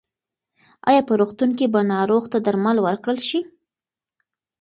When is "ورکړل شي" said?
2.81-3.39